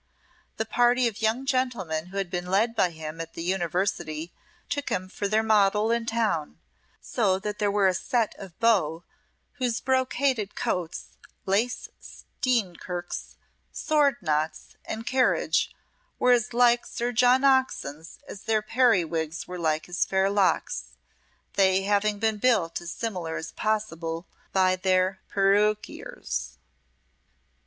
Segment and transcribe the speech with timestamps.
[0.57, 4.33] The party of young gentlemen who had been led by him at the University
[4.67, 6.57] took him for their model in town,
[6.99, 9.03] so that there were a set of beaux
[9.59, 11.09] whose brocaded coats,
[11.45, 13.35] lace steenkirks,
[13.71, 15.69] sword knots, and carriage
[16.17, 20.97] were as like Sir John's as their periwigs were like his fair locks,
[21.53, 26.57] they having been built as similar as possible by their peruquiers.